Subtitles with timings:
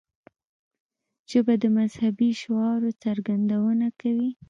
[1.31, 4.29] ژبه د مذهبي شعائرو څرګندونه کوي